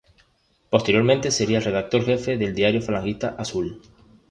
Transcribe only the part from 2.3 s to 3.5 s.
del diario falangista